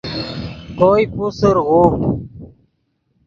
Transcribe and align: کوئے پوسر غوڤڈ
کوئے 0.77 1.03
پوسر 1.13 1.55
غوڤڈ 1.67 2.01